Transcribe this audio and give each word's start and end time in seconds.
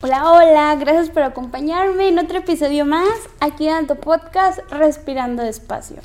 Hola, 0.00 0.30
hola, 0.30 0.76
gracias 0.76 1.10
por 1.10 1.24
acompañarme 1.24 2.06
en 2.06 2.20
otro 2.20 2.38
episodio 2.38 2.86
más 2.86 3.08
aquí 3.40 3.66
en 3.66 3.88
tu 3.88 3.96
podcast 3.96 4.60
Respirando 4.70 5.42
Despacio. 5.42 5.96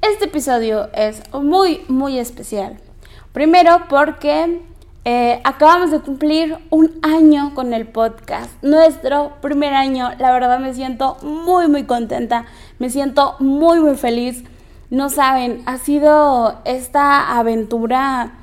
Este 0.00 0.26
episodio 0.26 0.88
es 0.94 1.20
muy, 1.34 1.80
muy 1.88 2.20
especial. 2.20 2.78
Primero 3.32 3.88
porque 3.88 4.62
eh, 5.04 5.40
acabamos 5.42 5.90
de 5.90 5.98
cumplir 5.98 6.56
un 6.70 6.92
año 7.02 7.52
con 7.52 7.72
el 7.72 7.88
podcast, 7.88 8.62
nuestro 8.62 9.32
primer 9.40 9.74
año. 9.74 10.12
La 10.20 10.30
verdad 10.30 10.60
me 10.60 10.72
siento 10.72 11.16
muy, 11.22 11.66
muy 11.66 11.82
contenta, 11.82 12.44
me 12.78 12.90
siento 12.90 13.34
muy, 13.40 13.80
muy 13.80 13.96
feliz. 13.96 14.44
No 14.88 15.10
saben, 15.10 15.64
ha 15.66 15.78
sido 15.78 16.60
esta 16.64 17.36
aventura 17.36 18.34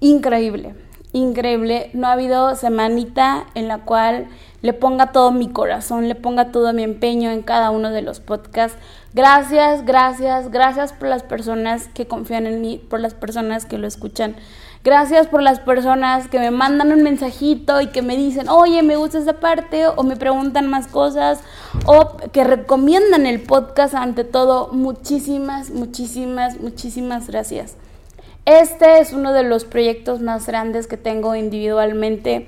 increíble, 0.00 0.74
increíble. 1.12 1.90
No 1.94 2.06
ha 2.06 2.12
habido 2.12 2.54
semanita 2.54 3.46
en 3.54 3.68
la 3.68 3.78
cual 3.78 4.28
le 4.60 4.72
ponga 4.72 5.12
todo 5.12 5.30
mi 5.30 5.48
corazón, 5.48 6.08
le 6.08 6.14
ponga 6.14 6.50
todo 6.50 6.72
mi 6.72 6.82
empeño 6.82 7.30
en 7.30 7.42
cada 7.42 7.70
uno 7.70 7.90
de 7.90 8.02
los 8.02 8.20
podcasts. 8.20 8.78
Gracias, 9.14 9.84
gracias, 9.84 10.50
gracias 10.50 10.92
por 10.92 11.08
las 11.08 11.22
personas 11.22 11.88
que 11.88 12.06
confían 12.06 12.46
en 12.46 12.60
mí, 12.60 12.80
por 12.90 13.00
las 13.00 13.14
personas 13.14 13.64
que 13.64 13.78
lo 13.78 13.86
escuchan. 13.86 14.36
Gracias 14.84 15.26
por 15.26 15.42
las 15.42 15.58
personas 15.60 16.28
que 16.28 16.38
me 16.38 16.50
mandan 16.50 16.92
un 16.92 17.02
mensajito 17.02 17.80
y 17.80 17.88
que 17.88 18.00
me 18.00 18.16
dicen, 18.16 18.48
oye, 18.48 18.82
me 18.82 18.96
gusta 18.96 19.18
esa 19.18 19.34
parte, 19.34 19.86
o 19.88 20.02
me 20.04 20.16
preguntan 20.16 20.68
más 20.68 20.86
cosas, 20.86 21.40
o 21.84 22.16
que 22.32 22.44
recomiendan 22.44 23.26
el 23.26 23.40
podcast. 23.42 23.94
Ante 23.94 24.24
todo, 24.24 24.68
muchísimas, 24.72 25.70
muchísimas, 25.70 26.60
muchísimas 26.60 27.26
gracias. 27.26 27.76
Este 28.48 29.00
es 29.00 29.12
uno 29.12 29.34
de 29.34 29.42
los 29.42 29.66
proyectos 29.66 30.22
más 30.22 30.46
grandes 30.46 30.86
que 30.86 30.96
tengo 30.96 31.34
individualmente, 31.34 32.46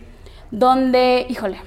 donde, 0.51 1.27
híjole, 1.29 1.59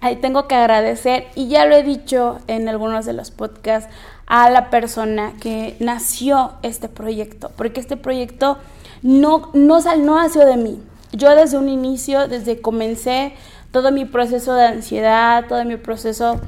ahí 0.00 0.14
tengo 0.14 0.46
que 0.46 0.54
agradecer, 0.54 1.26
y 1.34 1.48
ya 1.48 1.66
lo 1.66 1.74
he 1.74 1.82
dicho 1.82 2.38
en 2.46 2.68
algunos 2.68 3.04
de 3.04 3.14
los 3.14 3.32
podcasts, 3.32 3.92
a 4.28 4.48
la 4.48 4.70
persona 4.70 5.32
que 5.40 5.74
nació 5.80 6.52
este 6.62 6.88
proyecto, 6.88 7.50
porque 7.56 7.80
este 7.80 7.96
proyecto 7.96 8.58
no, 9.02 9.50
no, 9.54 9.80
no 9.80 10.14
nació 10.22 10.46
de 10.46 10.56
mí. 10.56 10.80
Yo 11.10 11.34
desde 11.34 11.58
un 11.58 11.68
inicio, 11.68 12.28
desde 12.28 12.60
comencé 12.60 13.32
todo 13.72 13.90
mi 13.90 14.04
proceso 14.04 14.54
de 14.54 14.66
ansiedad, 14.66 15.46
todo 15.48 15.64
mi 15.64 15.76
proceso 15.76 16.40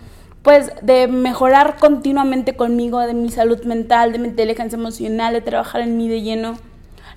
pues 0.45 0.71
de 0.83 1.09
mejorar 1.09 1.77
continuamente 1.81 2.55
conmigo, 2.55 3.01
de 3.01 3.15
mi 3.15 3.31
salud 3.31 3.65
mental, 3.65 4.13
de 4.13 4.21
mi 4.21 4.29
inteligencia 4.29 4.79
emocional, 4.79 5.33
de 5.33 5.41
trabajar 5.41 5.81
en 5.81 5.97
mí 5.97 6.09
de 6.09 6.23
lleno. 6.23 6.68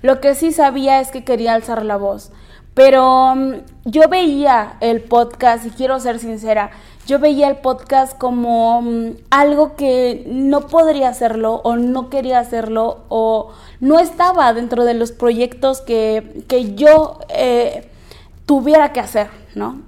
Lo 0.02 0.20
que 0.20 0.34
sí 0.34 0.52
sabía 0.52 1.00
es 1.00 1.10
que 1.10 1.24
quería 1.24 1.54
alzar 1.54 1.84
la 1.84 1.96
voz. 1.96 2.32
Pero 2.74 3.34
mm, 3.34 3.54
yo 3.84 4.08
veía 4.08 4.76
el 4.80 5.02
podcast, 5.02 5.66
y 5.66 5.70
quiero 5.70 6.00
ser 6.00 6.18
sincera, 6.18 6.70
yo 7.06 7.18
veía 7.18 7.48
el 7.48 7.56
podcast 7.56 8.16
como 8.16 8.80
mm, 8.82 9.10
algo 9.30 9.76
que 9.76 10.24
no 10.26 10.66
podría 10.68 11.08
hacerlo 11.08 11.60
o 11.64 11.76
no 11.76 12.08
quería 12.10 12.38
hacerlo 12.38 13.04
o 13.08 13.50
no 13.80 13.98
estaba 13.98 14.52
dentro 14.54 14.84
de 14.84 14.94
los 14.94 15.12
proyectos 15.12 15.80
que, 15.80 16.44
yo 16.76 17.18
eh, 17.28 17.90
tuviera 18.46 18.92
que 18.92 19.00
hacer, 19.00 19.28
¿no? 19.54 19.82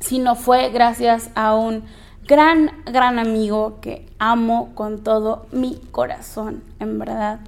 Sino 0.00 0.34
fue 0.34 0.70
gracias 0.70 1.30
a 1.34 1.54
un 1.54 1.84
gran, 2.26 2.70
gran 2.86 3.18
amigo 3.18 3.78
que 3.80 4.06
amo 4.18 4.72
con 4.74 5.02
todo 5.02 5.46
mi 5.52 5.80
corazón, 5.90 6.62
en 6.78 6.98
verdad. 6.98 7.40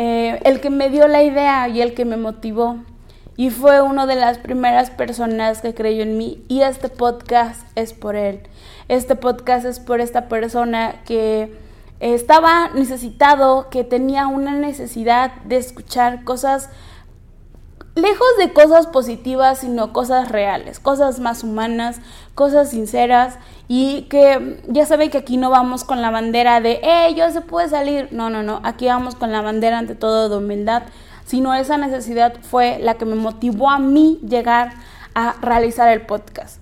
Eh, 0.00 0.38
el 0.44 0.60
que 0.60 0.70
me 0.70 0.90
dio 0.90 1.08
la 1.08 1.24
idea 1.24 1.66
y 1.66 1.80
el 1.80 1.92
que 1.92 2.04
me 2.04 2.16
motivó 2.16 2.76
y 3.36 3.50
fue 3.50 3.82
una 3.82 4.06
de 4.06 4.14
las 4.14 4.38
primeras 4.38 4.90
personas 4.90 5.60
que 5.60 5.74
creyó 5.74 6.04
en 6.04 6.16
mí 6.16 6.44
y 6.46 6.60
este 6.60 6.88
podcast 6.88 7.66
es 7.74 7.94
por 7.94 8.14
él. 8.14 8.42
Este 8.86 9.16
podcast 9.16 9.66
es 9.66 9.80
por 9.80 10.00
esta 10.00 10.28
persona 10.28 11.02
que 11.04 11.52
estaba 11.98 12.70
necesitado, 12.76 13.70
que 13.70 13.82
tenía 13.82 14.28
una 14.28 14.52
necesidad 14.52 15.34
de 15.46 15.56
escuchar 15.56 16.22
cosas 16.22 16.70
lejos 17.98 18.28
de 18.38 18.52
cosas 18.52 18.86
positivas, 18.86 19.58
sino 19.58 19.92
cosas 19.92 20.28
reales, 20.28 20.80
cosas 20.80 21.20
más 21.20 21.42
humanas, 21.44 22.00
cosas 22.34 22.70
sinceras 22.70 23.38
y 23.66 24.02
que 24.02 24.60
ya 24.68 24.86
saben 24.86 25.10
que 25.10 25.18
aquí 25.18 25.36
no 25.36 25.50
vamos 25.50 25.84
con 25.84 26.00
la 26.00 26.10
bandera 26.10 26.60
de, 26.60 26.80
eh, 26.82 27.14
yo 27.14 27.30
se 27.30 27.40
puede 27.40 27.68
salir. 27.68 28.08
No, 28.10 28.30
no, 28.30 28.42
no, 28.42 28.60
aquí 28.64 28.86
vamos 28.86 29.14
con 29.14 29.32
la 29.32 29.42
bandera 29.42 29.78
ante 29.78 29.94
todo 29.94 30.28
de 30.28 30.36
humildad, 30.36 30.84
sino 31.24 31.54
esa 31.54 31.76
necesidad 31.76 32.34
fue 32.42 32.78
la 32.80 32.94
que 32.94 33.04
me 33.04 33.14
motivó 33.14 33.70
a 33.70 33.78
mí 33.78 34.18
llegar 34.26 34.72
a 35.14 35.34
realizar 35.40 35.88
el 35.88 36.02
podcast. 36.02 36.60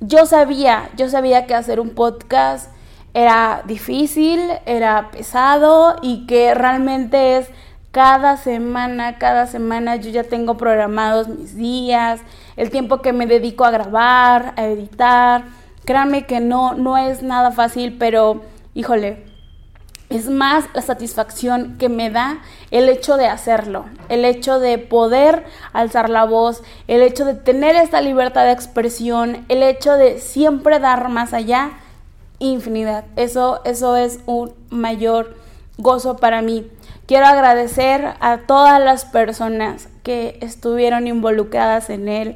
Yo 0.00 0.26
sabía, 0.26 0.90
yo 0.96 1.08
sabía 1.08 1.46
que 1.46 1.54
hacer 1.54 1.80
un 1.80 1.90
podcast 1.90 2.70
era 3.14 3.62
difícil, 3.66 4.40
era 4.66 5.10
pesado 5.10 5.96
y 6.02 6.26
que 6.26 6.54
realmente 6.54 7.38
es 7.38 7.48
cada 7.90 8.36
semana, 8.36 9.18
cada 9.18 9.46
semana 9.46 9.96
yo 9.96 10.10
ya 10.10 10.24
tengo 10.24 10.56
programados 10.56 11.28
mis 11.28 11.56
días, 11.56 12.20
el 12.56 12.70
tiempo 12.70 13.00
que 13.00 13.12
me 13.12 13.26
dedico 13.26 13.64
a 13.64 13.70
grabar, 13.70 14.54
a 14.56 14.66
editar. 14.66 15.44
Créanme 15.84 16.26
que 16.26 16.40
no, 16.40 16.74
no 16.74 16.98
es 16.98 17.22
nada 17.22 17.50
fácil, 17.50 17.96
pero 17.98 18.42
híjole, 18.74 19.24
es 20.10 20.30
más 20.30 20.64
la 20.74 20.82
satisfacción 20.82 21.76
que 21.78 21.88
me 21.88 22.10
da 22.10 22.38
el 22.70 22.88
hecho 22.88 23.16
de 23.16 23.26
hacerlo, 23.26 23.84
el 24.08 24.24
hecho 24.24 24.58
de 24.58 24.78
poder 24.78 25.44
alzar 25.72 26.08
la 26.08 26.24
voz, 26.24 26.62
el 26.86 27.02
hecho 27.02 27.24
de 27.24 27.34
tener 27.34 27.76
esta 27.76 28.00
libertad 28.00 28.44
de 28.44 28.52
expresión, 28.52 29.44
el 29.48 29.62
hecho 29.62 29.94
de 29.94 30.18
siempre 30.18 30.78
dar 30.78 31.08
más 31.10 31.34
allá, 31.34 31.72
infinidad. 32.38 33.04
Eso, 33.16 33.60
eso 33.64 33.96
es 33.96 34.20
un 34.26 34.54
mayor 34.70 35.36
gozo 35.76 36.16
para 36.16 36.40
mí. 36.40 36.70
Quiero 37.08 37.24
agradecer 37.24 38.16
a 38.20 38.36
todas 38.46 38.84
las 38.84 39.06
personas 39.06 39.88
que 40.02 40.36
estuvieron 40.42 41.06
involucradas 41.06 41.88
en 41.88 42.06
él. 42.06 42.34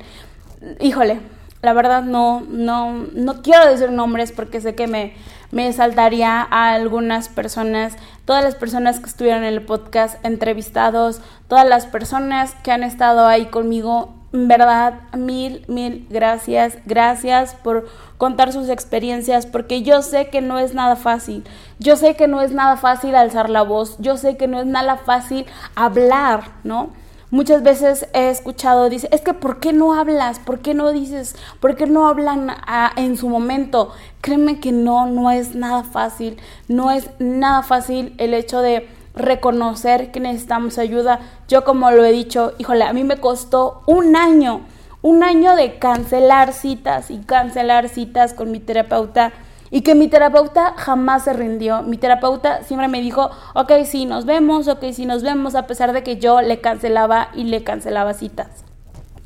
Híjole, 0.81 1.21
la 1.60 1.75
verdad 1.75 2.03
no, 2.03 2.41
no, 2.49 3.06
no 3.12 3.43
quiero 3.43 3.69
decir 3.69 3.91
nombres 3.91 4.32
porque 4.32 4.62
sé 4.62 4.75
que 4.75 4.87
me, 4.87 5.12
me 5.50 5.71
saltaría 5.75 6.41
a 6.41 6.72
algunas 6.72 7.28
personas, 7.28 7.99
todas 8.25 8.43
las 8.43 8.55
personas 8.55 8.99
que 8.99 9.11
estuvieron 9.11 9.44
en 9.44 9.53
el 9.53 9.61
podcast 9.61 10.25
entrevistados, 10.25 11.21
todas 11.49 11.69
las 11.69 11.84
personas 11.84 12.55
que 12.62 12.72
han 12.72 12.82
estado 12.82 13.27
ahí 13.27 13.50
conmigo. 13.50 14.15
Verdad, 14.32 14.94
mil, 15.15 15.62
mil 15.69 16.06
gracias. 16.09 16.78
Gracias 16.87 17.54
por 17.54 17.87
contar 18.16 18.50
sus 18.53 18.70
experiencias, 18.70 19.44
porque 19.44 19.82
yo 19.82 20.00
sé 20.00 20.28
que 20.28 20.41
no 20.41 20.59
es 20.59 20.72
nada 20.72 20.97
fácil. 20.97 21.44
Yo 21.78 21.97
sé 21.97 22.16
que 22.16 22.28
no 22.28 22.41
es 22.41 22.53
nada 22.53 22.78
fácil 22.78 23.15
alzar 23.15 23.50
la 23.50 23.62
voz. 23.62 23.97
Yo 23.98 24.16
sé 24.16 24.38
que 24.38 24.48
no 24.48 24.59
es 24.60 24.66
nada 24.66 24.97
fácil 24.97 25.44
hablar, 25.75 26.44
¿no? 26.65 26.91
Muchas 27.31 27.62
veces 27.62 28.06
he 28.12 28.28
escuchado, 28.28 28.91
dice, 28.91 29.09
es 29.10 29.22
que 29.22 29.32
¿por 29.32 29.59
qué 29.59 29.72
no 29.72 29.94
hablas? 29.94 30.38
¿Por 30.38 30.60
qué 30.60 30.75
no 30.75 30.93
dices? 30.93 31.34
¿Por 31.60 31.76
qué 31.76 31.87
no 31.87 32.06
hablan 32.06 32.54
en 32.97 33.16
su 33.16 33.28
momento? 33.28 33.93
Créeme 34.20 34.60
que 34.60 34.70
no, 34.70 35.06
no 35.06 35.31
es 35.31 35.54
nada 35.54 35.82
fácil. 35.82 36.38
No 36.69 36.91
es 36.91 37.09
nada 37.19 37.62
fácil 37.62 38.14
el 38.19 38.34
hecho 38.34 38.60
de 38.60 38.87
reconocer 39.15 40.11
que 40.11 40.21
necesitamos 40.21 40.78
ayuda. 40.78 41.21
Yo 41.49 41.65
como 41.65 41.91
lo 41.91 42.05
he 42.05 42.12
dicho, 42.12 42.53
híjole, 42.59 42.84
a 42.84 42.93
mí 42.93 43.05
me 43.05 43.19
costó 43.19 43.83
un 43.87 44.17
año, 44.17 44.62
un 45.03 45.23
año 45.23 45.56
de 45.56 45.78
cancelar 45.78 46.53
citas 46.53 47.11
y 47.11 47.19
cancelar 47.19 47.89
citas 47.89 48.34
con 48.34 48.50
mi 48.50 48.61
terapeuta 48.61 49.33
y 49.71 49.81
que 49.81 49.95
mi 49.95 50.09
terapeuta 50.09 50.75
jamás 50.77 51.25
se 51.25 51.33
rindió. 51.33 51.83
Mi 51.83 51.97
terapeuta 51.97 52.62
siempre 52.62 52.89
me 52.89 53.00
dijo, 53.00 53.31
ok, 53.55 53.73
sí, 53.87 54.05
nos 54.05 54.27
vemos, 54.27 54.69
ok, 54.69 54.84
sí, 54.93 55.06
nos 55.06 55.23
vemos, 55.23 55.55
a 55.55 55.67
pesar 55.67 55.94
de 55.94 56.03
que 56.03 56.19
yo 56.19 56.43
le 56.43 56.61
cancelaba 56.61 57.29
y 57.34 57.44
le 57.44 57.65
cancelaba 57.65 58.12
citas. 58.12 58.65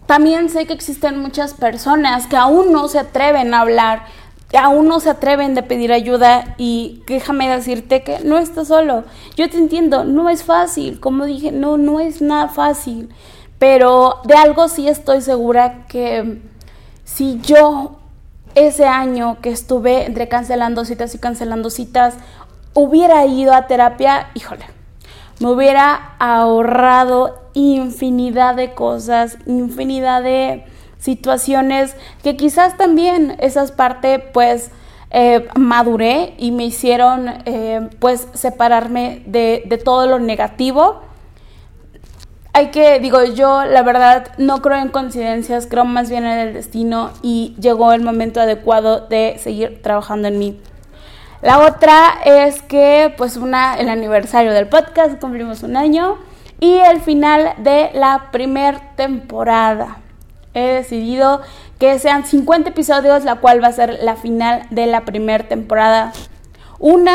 También 0.07 0.49
sé 0.49 0.67
que 0.67 0.73
existen 0.73 1.19
muchas 1.19 1.53
personas 1.53 2.29
que 2.29 2.37
aún 2.37 2.71
no 2.71 2.87
se 2.87 3.01
atreven 3.01 3.53
a 3.55 3.63
hablar, 3.63 4.05
aún 4.55 4.87
no 4.89 5.01
se 5.01 5.11
atreven 5.11 5.55
de 5.55 5.63
pedir 5.63 5.93
ayuda 5.93 6.55
y 6.57 7.03
déjame 7.07 7.49
decirte 7.49 8.03
que 8.03 8.21
no 8.21 8.39
estás 8.39 8.69
solo. 8.69 9.05
Yo 9.37 9.51
te 9.51 9.59
entiendo, 9.59 10.05
no 10.05 10.29
es 10.29 10.45
fácil, 10.45 11.01
como 11.01 11.25
dije, 11.25 11.51
no, 11.53 11.77
no 11.77 12.01
es 12.01 12.23
nada 12.23 12.49
fácil, 12.49 13.09
pero 13.59 14.21
de 14.25 14.35
algo 14.35 14.69
sí 14.69 14.89
estoy 14.89 15.21
segura 15.21 15.87
que 15.87 16.43
si 17.05 17.41
yo 17.41 17.97
ese 18.55 18.87
año 18.87 19.39
que 19.43 19.51
estuve 19.51 20.07
entre 20.07 20.29
cancelando 20.29 20.85
citas 20.85 21.15
y 21.15 21.19
cancelando 21.19 21.71
citas, 21.71 22.15
hubiera 22.73 23.27
ido 23.27 23.53
a 23.53 23.67
terapia, 23.67 24.29
híjole, 24.35 24.65
me 25.41 25.51
hubiera 25.51 26.15
ahorrado 26.19 27.41
infinidad 27.55 28.55
de 28.55 28.75
cosas, 28.75 29.39
infinidad 29.47 30.23
de 30.23 30.65
situaciones 30.99 31.97
que 32.23 32.37
quizás 32.37 32.77
también 32.77 33.37
esas 33.41 33.73
partes 33.73 34.21
pues 34.33 34.71
eh, 35.11 35.47
maduré 35.57 36.35
y 36.39 36.51
me 36.51 36.65
hicieron 36.65 37.29
eh, 37.45 37.89
pues 37.99 38.29
separarme 38.35 39.23
de, 39.27 39.63
de 39.67 39.79
todo 39.79 40.07
lo 40.07 40.19
negativo 40.19 41.03
hay 42.57 42.69
que, 42.69 43.01
digo, 43.01 43.23
yo 43.23 43.67
la 43.67 43.83
verdad 43.83 44.29
no 44.39 44.63
creo 44.63 44.79
en 44.79 44.89
coincidencias, 44.89 45.67
creo 45.67 45.85
más 45.85 46.09
bien 46.09 46.25
en 46.25 46.39
el 46.39 46.55
destino 46.55 47.11
y 47.21 47.55
llegó 47.61 47.93
el 47.93 48.01
momento 48.01 48.41
adecuado 48.41 49.07
de 49.09 49.37
seguir 49.39 49.83
trabajando 49.83 50.29
en 50.29 50.39
mí. 50.39 50.59
La 51.43 51.59
otra 51.59 52.15
es 52.25 52.63
que, 52.63 53.13
pues, 53.19 53.37
una, 53.37 53.75
el 53.75 53.91
aniversario 53.91 54.55
del 54.55 54.69
podcast, 54.69 55.21
cumplimos 55.21 55.63
un 55.65 55.77
año 55.77 56.17
y 56.59 56.79
el 56.79 57.03
final 57.03 57.53
de 57.59 57.91
la 57.93 58.31
primer 58.33 58.81
temporada. 58.97 59.99
He 60.57 60.73
decidido 60.73 61.43
que 61.79 61.99
sean 61.99 62.25
50 62.25 62.71
episodios, 62.71 63.25
la 63.25 63.37
cual 63.37 63.63
va 63.63 63.69
a 63.69 63.73
ser 63.73 63.99
la 64.03 64.17
final 64.17 64.63
de 64.71 64.87
la 64.87 65.05
primera 65.05 65.47
temporada. 65.47 66.15
Una, 66.79 67.15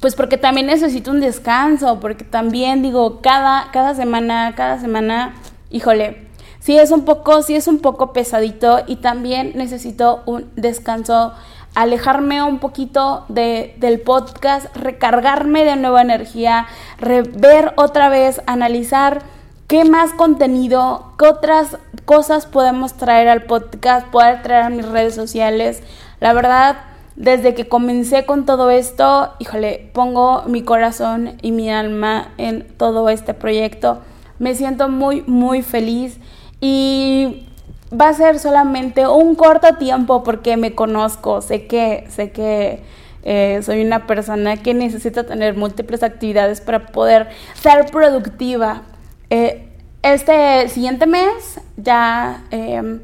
pues 0.00 0.16
porque 0.16 0.36
también 0.36 0.66
necesito 0.66 1.12
un 1.12 1.20
descanso, 1.20 2.00
porque 2.00 2.24
también 2.24 2.82
digo, 2.82 3.20
cada, 3.20 3.70
cada 3.70 3.94
semana, 3.94 4.54
cada 4.56 4.80
semana, 4.80 5.36
híjole, 5.70 6.26
sí 6.58 6.76
es 6.76 6.90
un 6.90 7.04
poco, 7.04 7.42
sí 7.42 7.54
es 7.54 7.68
un 7.68 7.78
poco 7.78 8.12
pesadito 8.12 8.80
y 8.88 8.96
también 8.96 9.52
necesito 9.54 10.24
un 10.26 10.50
descanso, 10.56 11.32
alejarme 11.76 12.42
un 12.42 12.58
poquito 12.58 13.24
de, 13.28 13.76
del 13.78 14.00
podcast, 14.00 14.74
recargarme 14.74 15.64
de 15.64 15.76
nueva 15.76 16.02
energía, 16.02 16.66
ver 16.98 17.72
otra 17.76 18.08
vez, 18.08 18.42
analizar 18.46 19.35
qué 19.66 19.84
más 19.84 20.12
contenido, 20.12 21.12
qué 21.18 21.26
otras 21.26 21.78
cosas 22.04 22.46
podemos 22.46 22.94
traer 22.94 23.28
al 23.28 23.42
podcast, 23.44 24.06
poder 24.08 24.42
traer 24.42 24.64
a 24.64 24.70
mis 24.70 24.88
redes 24.88 25.14
sociales. 25.14 25.82
La 26.20 26.32
verdad, 26.32 26.76
desde 27.16 27.54
que 27.54 27.68
comencé 27.68 28.24
con 28.24 28.46
todo 28.46 28.70
esto, 28.70 29.32
híjole, 29.38 29.90
pongo 29.92 30.44
mi 30.46 30.62
corazón 30.62 31.36
y 31.42 31.52
mi 31.52 31.70
alma 31.70 32.28
en 32.38 32.66
todo 32.76 33.08
este 33.08 33.34
proyecto. 33.34 34.00
Me 34.38 34.54
siento 34.54 34.88
muy, 34.88 35.22
muy 35.26 35.62
feliz 35.62 36.18
y 36.60 37.48
va 37.92 38.08
a 38.08 38.14
ser 38.14 38.38
solamente 38.38 39.08
un 39.08 39.34
corto 39.34 39.76
tiempo 39.76 40.22
porque 40.22 40.56
me 40.56 40.74
conozco, 40.74 41.40
sé 41.40 41.66
que, 41.66 42.06
sé 42.10 42.30
que 42.30 42.82
eh, 43.24 43.60
soy 43.64 43.84
una 43.84 44.06
persona 44.06 44.56
que 44.58 44.74
necesita 44.74 45.24
tener 45.24 45.56
múltiples 45.56 46.04
actividades 46.04 46.60
para 46.60 46.86
poder 46.86 47.28
ser 47.54 47.86
productiva. 47.86 48.82
Eh, 49.30 49.68
este 50.02 50.68
siguiente 50.68 51.06
mes 51.06 51.60
ya... 51.76 52.44
Eh, 52.50 53.00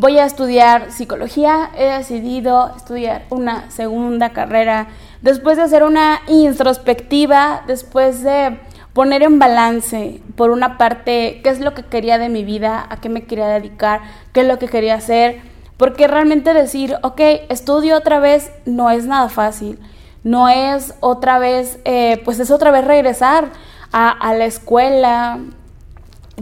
Voy 0.00 0.18
a 0.18 0.24
estudiar 0.24 0.92
psicología, 0.92 1.72
he 1.76 1.84
decidido 1.84 2.72
estudiar 2.74 3.26
una 3.28 3.70
segunda 3.70 4.30
carrera, 4.30 4.86
después 5.20 5.58
de 5.58 5.64
hacer 5.64 5.82
una 5.82 6.22
introspectiva, 6.26 7.64
después 7.66 8.22
de 8.22 8.58
poner 8.94 9.22
en 9.22 9.38
balance, 9.38 10.22
por 10.36 10.48
una 10.48 10.78
parte, 10.78 11.42
qué 11.42 11.50
es 11.50 11.60
lo 11.60 11.74
que 11.74 11.82
quería 11.82 12.16
de 12.16 12.30
mi 12.30 12.44
vida, 12.44 12.86
a 12.88 12.98
qué 12.98 13.10
me 13.10 13.24
quería 13.24 13.48
dedicar, 13.48 14.00
qué 14.32 14.40
es 14.40 14.46
lo 14.46 14.58
que 14.58 14.68
quería 14.68 14.94
hacer, 14.94 15.42
porque 15.76 16.06
realmente 16.06 16.54
decir, 16.54 16.96
ok, 17.02 17.20
estudio 17.50 17.96
otra 17.96 18.20
vez 18.20 18.52
no 18.64 18.90
es 18.90 19.04
nada 19.04 19.28
fácil, 19.28 19.78
no 20.24 20.48
es 20.48 20.94
otra 21.00 21.38
vez, 21.38 21.78
eh, 21.84 22.22
pues 22.24 22.40
es 22.40 22.50
otra 22.50 22.70
vez 22.70 22.86
regresar 22.86 23.50
a 23.92 24.32
la 24.34 24.46
escuela, 24.46 25.40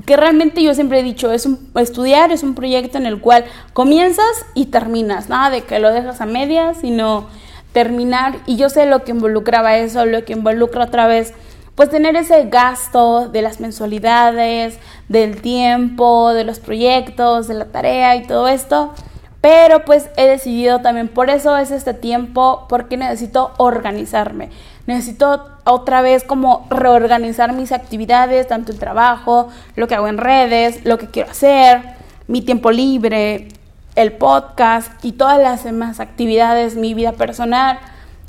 que 0.04 0.16
realmente 0.16 0.62
yo 0.62 0.74
siempre 0.74 1.00
he 1.00 1.02
dicho, 1.02 1.32
es 1.32 1.48
estudiar 1.76 2.32
es 2.32 2.42
un 2.42 2.54
proyecto 2.54 2.98
en 2.98 3.06
el 3.06 3.20
cual 3.20 3.44
comienzas 3.72 4.46
y 4.54 4.66
terminas, 4.66 5.28
nada 5.28 5.50
de 5.50 5.62
que 5.62 5.78
lo 5.78 5.92
dejas 5.92 6.20
a 6.20 6.26
medias, 6.26 6.78
sino 6.80 7.26
terminar, 7.72 8.36
y 8.46 8.56
yo 8.56 8.68
sé 8.68 8.86
lo 8.86 9.04
que 9.04 9.12
involucraba 9.12 9.76
eso, 9.76 10.04
lo 10.06 10.24
que 10.24 10.32
involucra 10.32 10.84
otra 10.84 11.06
vez, 11.06 11.34
pues 11.74 11.90
tener 11.90 12.16
ese 12.16 12.46
gasto 12.46 13.28
de 13.28 13.42
las 13.42 13.60
mensualidades, 13.60 14.78
del 15.08 15.40
tiempo, 15.40 16.32
de 16.32 16.44
los 16.44 16.58
proyectos, 16.58 17.46
de 17.46 17.54
la 17.54 17.66
tarea 17.66 18.16
y 18.16 18.26
todo 18.26 18.48
esto, 18.48 18.92
pero 19.40 19.84
pues 19.84 20.10
he 20.16 20.26
decidido 20.26 20.80
también, 20.80 21.08
por 21.08 21.30
eso 21.30 21.56
es 21.56 21.70
este 21.70 21.94
tiempo, 21.94 22.66
porque 22.68 22.96
necesito 22.96 23.52
organizarme. 23.58 24.50
Necesito 24.88 25.44
otra 25.64 26.00
vez 26.00 26.24
como 26.24 26.66
reorganizar 26.70 27.52
mis 27.52 27.72
actividades, 27.72 28.48
tanto 28.48 28.72
el 28.72 28.78
trabajo, 28.78 29.50
lo 29.76 29.86
que 29.86 29.94
hago 29.94 30.08
en 30.08 30.16
redes, 30.16 30.82
lo 30.86 30.96
que 30.96 31.08
quiero 31.08 31.30
hacer, 31.30 31.82
mi 32.26 32.40
tiempo 32.40 32.70
libre, 32.70 33.48
el 33.96 34.12
podcast 34.12 34.90
y 35.04 35.12
todas 35.12 35.38
las 35.42 35.64
demás 35.64 36.00
actividades, 36.00 36.74
mi 36.74 36.94
vida 36.94 37.12
personal. 37.12 37.78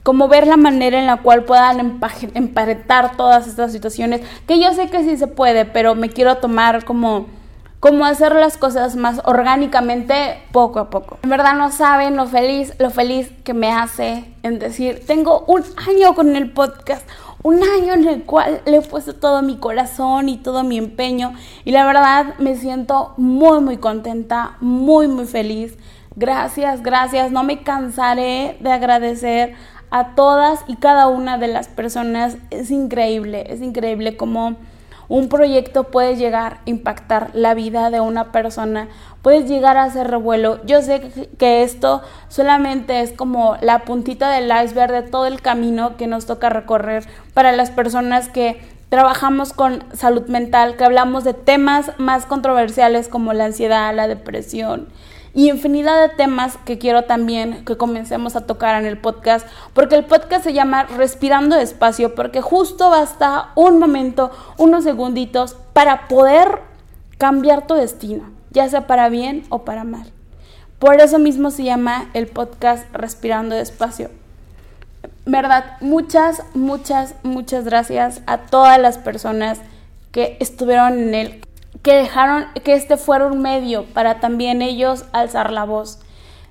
Como 0.04 0.28
ver 0.28 0.48
la 0.48 0.58
manera 0.58 1.00
en 1.00 1.08
la 1.08 1.22
cual 1.22 1.46
puedan 1.46 1.98
emparetar 2.34 3.16
todas 3.16 3.48
estas 3.48 3.72
situaciones, 3.72 4.20
que 4.46 4.60
yo 4.60 4.74
sé 4.74 4.90
que 4.90 5.06
sí 5.06 5.16
se 5.16 5.28
puede, 5.28 5.64
pero 5.64 5.96
me 5.96 6.10
quiero 6.10 6.40
tomar 6.40 6.84
como 6.84 7.28
cómo 7.80 8.06
hacer 8.06 8.36
las 8.36 8.58
cosas 8.58 8.96
más 8.96 9.22
orgánicamente 9.26 10.42
poco 10.52 10.80
a 10.80 10.90
poco. 10.90 11.18
En 11.24 11.30
verdad 11.30 11.54
no 11.56 11.72
saben 11.72 12.16
lo 12.16 12.28
feliz, 12.28 12.74
lo 12.80 12.90
feliz 12.90 13.32
que 13.44 13.54
me 13.54 13.72
hace 13.72 14.34
en 14.44 14.60
decir, 14.60 15.06
tengo 15.06 15.46
un 15.48 15.64
año 15.88 16.14
con 16.14 16.36
el 16.36 16.52
podcast, 16.52 17.08
un 17.42 17.64
año 17.64 17.94
en 17.94 18.08
el 18.08 18.24
cual 18.24 18.62
le 18.66 18.78
he 18.78 18.82
puesto 18.82 19.16
todo 19.16 19.42
mi 19.42 19.58
corazón 19.58 20.28
y 20.28 20.38
todo 20.38 20.64
mi 20.64 20.78
empeño 20.78 21.34
y 21.64 21.72
la 21.72 21.86
verdad 21.86 22.38
me 22.38 22.56
siento 22.56 23.14
muy 23.18 23.62
muy 23.62 23.78
contenta, 23.78 24.58
muy 24.60 25.08
muy 25.08 25.26
feliz. 25.26 25.78
Gracias, 26.16 26.84
gracias, 26.84 27.32
no 27.32 27.44
me 27.44 27.64
cansaré 27.64 28.58
de 28.60 28.72
agradecer 28.72 29.54
a 29.90 30.16
todas 30.16 30.66
y 30.68 30.76
cada 30.76 31.08
una 31.08 31.38
de 31.38 31.48
las 31.48 31.70
personas. 31.70 32.38
Es 32.50 32.72
increíble, 32.72 33.46
es 33.48 33.62
increíble 33.62 34.18
cómo 34.18 34.58
un 35.10 35.28
proyecto 35.28 35.86
puede 35.86 36.16
llegar 36.16 36.54
a 36.54 36.62
impactar 36.66 37.32
la 37.34 37.56
vida 37.56 37.90
de 37.90 38.00
una 38.00 38.32
persona, 38.32 38.88
puedes 39.22 39.50
llegar 39.50 39.76
a 39.76 39.84
hacer 39.84 40.08
revuelo. 40.08 40.64
Yo 40.66 40.82
sé 40.82 41.30
que 41.38 41.64
esto 41.64 42.02
solamente 42.30 43.02
es 43.02 43.12
como 43.12 43.58
la 43.62 43.80
puntita 43.80 44.30
del 44.30 44.52
iceberg 44.64 44.92
de 44.92 45.02
todo 45.02 45.26
el 45.26 45.42
camino 45.42 45.98
que 45.98 46.08
nos 46.08 46.28
toca 46.28 46.50
recorrer 46.50 47.06
para 47.34 47.52
las 47.52 47.72
personas 47.72 48.30
que 48.30 48.62
trabajamos 48.90 49.52
con 49.52 49.84
salud 49.94 50.28
mental, 50.28 50.78
que 50.78 50.84
hablamos 50.84 51.24
de 51.24 51.34
temas 51.34 51.92
más 51.98 52.26
controversiales 52.26 53.08
como 53.08 53.34
la 53.34 53.46
ansiedad, 53.46 53.94
la 53.96 54.08
depresión, 54.08 54.90
y 55.34 55.50
infinidad 55.50 56.02
de 56.02 56.16
temas 56.16 56.58
que 56.66 56.78
quiero 56.78 57.04
también 57.04 57.64
que 57.66 57.78
comencemos 57.78 58.36
a 58.36 58.46
tocar 58.46 58.80
en 58.80 58.88
el 58.88 58.98
podcast, 58.98 59.48
porque 59.74 59.96
el 59.96 60.06
podcast 60.06 60.44
se 60.44 60.54
llama 60.54 60.84
Respirando 60.84 61.56
Despacio, 61.56 62.16
porque 62.16 62.42
justo 62.42 62.90
basta 62.90 63.50
un 63.56 63.80
momento, 63.80 64.32
unos 64.58 64.84
segunditos 64.84 65.56
para 65.74 66.08
poder 66.08 66.62
cambiar 67.18 67.68
tu 67.68 67.76
destino, 67.76 68.30
ya 68.52 68.68
sea 68.70 68.88
para 68.88 69.10
bien 69.10 69.44
o 69.50 69.64
para 69.64 69.84
mal. 69.84 70.12
Por 70.80 71.00
eso 71.02 71.20
mismo 71.20 71.52
se 71.52 71.64
llama 71.64 72.10
el 72.14 72.28
podcast 72.28 72.86
Respirando 72.94 73.56
Despacio. 73.56 74.10
Verdad, 75.26 75.78
muchas, 75.82 76.42
muchas, 76.54 77.16
muchas 77.24 77.66
gracias 77.66 78.22
a 78.26 78.38
todas 78.38 78.80
las 78.80 78.98
personas 78.98 79.60
que 80.12 80.38
estuvieron 80.40 80.98
en 80.98 81.14
él 81.14 81.42
que 81.82 81.94
dejaron 81.94 82.46
que 82.64 82.74
este 82.74 82.98
fuera 82.98 83.28
un 83.28 83.42
medio 83.42 83.86
para 83.86 84.20
también 84.20 84.62
ellos 84.62 85.06
alzar 85.12 85.52
la 85.52 85.64
voz. 85.64 86.00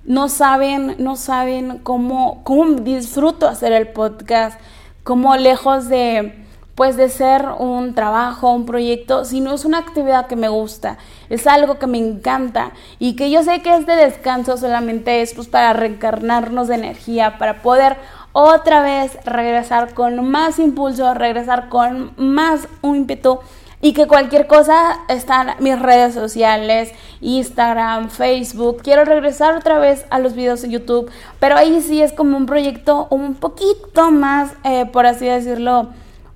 No 0.05 0.29
saben, 0.29 0.97
no 0.99 1.17
saben 1.17 1.79
cómo, 1.79 2.43
cómo 2.45 2.81
disfruto 2.81 3.47
hacer 3.47 3.73
el 3.73 3.89
podcast, 3.89 4.59
cómo 5.03 5.37
lejos 5.37 5.89
de 5.89 6.45
pues 6.79 6.97
de 6.97 7.09
ser 7.09 7.45
un 7.59 7.93
trabajo, 7.93 8.53
un 8.53 8.65
proyecto, 8.65 9.25
sino 9.25 9.53
es 9.53 9.65
una 9.65 9.79
actividad 9.79 10.29
que 10.29 10.37
me 10.37 10.49
gusta, 10.49 10.97
es 11.29 11.49
algo 11.49 11.81
que 11.81 11.89
me 11.89 11.99
encanta 11.99 12.71
y 13.01 13.17
que 13.17 13.33
yo 13.33 13.43
sé 13.43 13.63
que 13.63 13.75
este 13.75 13.97
descanso 13.97 14.57
solamente 14.57 15.21
es 15.21 15.35
pues 15.35 15.49
para 15.49 15.73
reencarnarnos 15.73 16.69
de 16.69 16.77
energía, 16.77 17.37
para 17.37 17.63
poder 17.63 17.97
otra 18.33 18.81
vez 18.81 19.19
regresar 19.25 19.93
con 19.93 20.31
más 20.31 20.61
impulso, 20.61 21.15
regresar 21.15 21.69
con 21.69 22.13
más 22.17 22.69
ímpetu 22.85 23.41
y 23.81 23.93
que 23.93 24.07
cualquier 24.07 24.47
cosa 24.47 24.99
están 25.09 25.55
mis 25.61 25.81
redes 25.81 26.15
sociales, 26.15 26.93
Instagram, 27.21 28.11
Facebook. 28.11 28.83
Quiero 28.83 29.05
regresar 29.05 29.55
otra 29.55 29.79
vez 29.79 30.05
a 30.11 30.19
los 30.19 30.35
videos 30.35 30.63
de 30.63 30.71
YouTube, 30.71 31.11
pero 31.39 31.57
ahí 31.57 31.81
sí 31.81 32.03
es 32.03 32.13
como 32.13 32.37
un 32.37 32.47
proyecto 32.47 33.07
un 33.11 33.35
poquito 33.35 34.11
más, 34.11 34.53
eh, 34.65 34.87
por 34.87 35.07
así 35.07 35.27
decirlo, 35.27 35.89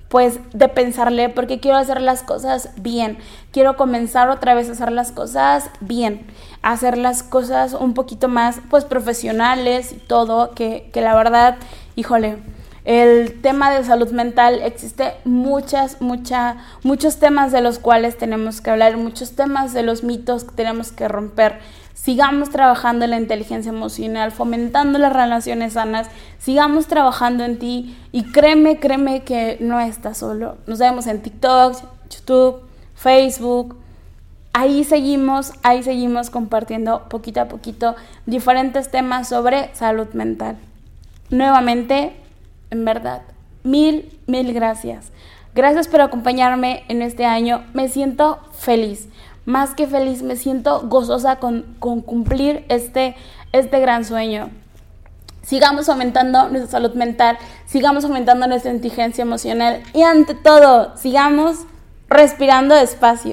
pues 0.07 0.39
de 0.53 0.67
pensarle, 0.67 1.29
porque 1.29 1.59
quiero 1.59 1.77
hacer 1.77 1.99
las 1.99 2.21
cosas 2.21 2.69
bien. 2.77 3.17
Quiero 3.51 3.75
comenzar 3.75 4.29
otra 4.29 4.53
vez 4.53 4.69
a 4.69 4.73
hacer 4.73 4.91
las 4.91 5.11
cosas 5.11 5.69
bien, 5.79 6.27
hacer 6.61 6.97
las 6.97 7.23
cosas 7.23 7.73
un 7.73 7.93
poquito 7.93 8.27
más, 8.27 8.61
pues 8.69 8.85
profesionales 8.85 9.91
y 9.91 9.95
todo, 9.95 10.51
que, 10.51 10.89
que 10.93 11.01
la 11.01 11.15
verdad, 11.15 11.57
híjole 11.95 12.37
el 12.85 13.39
tema 13.41 13.71
de 13.71 13.83
salud 13.85 14.11
mental 14.11 14.61
existe 14.61 15.13
muchas, 15.23 16.01
mucha, 16.01 16.57
muchos 16.83 17.17
temas 17.17 17.53
de 17.53 17.61
los 17.61 17.79
cuales 17.79 18.17
tenemos 18.17 18.59
que 18.59 18.71
hablar, 18.71 18.97
muchos 18.97 19.35
temas 19.35 19.73
de 19.73 19.83
los 19.83 20.03
mitos 20.03 20.43
que 20.43 20.51
tenemos 20.51 20.91
que 20.91 21.07
romper. 21.07 21.59
Sigamos 21.93 22.49
trabajando 22.49 23.05
en 23.05 23.11
la 23.11 23.17
inteligencia 23.17 23.69
emocional, 23.69 24.33
fomentando 24.33 24.99
las 24.99 25.13
relaciones 25.13 25.73
sanas, 25.73 26.09
sigamos 26.39 26.87
trabajando 26.87 27.45
en 27.45 27.57
ti 27.57 27.97
y 28.11 28.23
créeme, 28.23 28.79
créeme 28.79 29.23
que 29.23 29.55
no 29.61 29.79
estás 29.79 30.17
solo. 30.17 30.57
Nos 30.67 30.79
vemos 30.79 31.07
en 31.07 31.21
TikTok, 31.21 31.77
YouTube, 32.09 32.63
Facebook. 32.95 33.77
Ahí 34.51 34.83
seguimos, 34.83 35.53
ahí 35.63 35.83
seguimos 35.83 36.29
compartiendo 36.29 37.07
poquito 37.07 37.39
a 37.39 37.45
poquito 37.45 37.95
diferentes 38.25 38.91
temas 38.91 39.29
sobre 39.29 39.73
salud 39.73 40.09
mental. 40.13 40.57
Nuevamente, 41.29 42.13
en 42.73 42.83
verdad, 42.85 43.21
mil, 43.63 44.19
mil 44.27 44.53
gracias. 44.53 45.11
Gracias 45.55 45.87
por 45.87 46.01
acompañarme 46.01 46.83
en 46.89 47.01
este 47.01 47.25
año. 47.25 47.63
Me 47.73 47.87
siento 47.87 48.39
feliz, 48.51 49.07
más 49.45 49.75
que 49.75 49.87
feliz, 49.87 50.23
me 50.23 50.35
siento 50.35 50.81
gozosa 50.87 51.37
con, 51.37 51.75
con 51.79 52.01
cumplir 52.01 52.65
este, 52.67 53.15
este 53.51 53.79
gran 53.79 54.03
sueño 54.03 54.49
sigamos 55.43 55.89
aumentando 55.89 56.49
nuestra 56.49 56.71
salud 56.71 56.93
mental, 56.95 57.37
sigamos 57.65 58.05
aumentando 58.05 58.47
nuestra 58.47 58.71
inteligencia 58.71 59.21
emocional 59.21 59.83
y 59.93 60.01
ante 60.01 60.33
todo, 60.35 60.95
sigamos 60.97 61.57
respirando 62.09 62.75
despacio. 62.75 63.21